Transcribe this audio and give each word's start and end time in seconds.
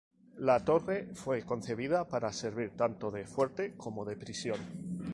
La 0.39 0.59
torre 0.65 1.09
fue 1.13 1.43
concebida 1.43 2.07
para 2.07 2.33
servir 2.33 2.71
tanto 2.75 3.11
de 3.11 3.23
fuerte 3.27 3.75
como 3.77 4.03
de 4.03 4.15
prisión. 4.17 4.57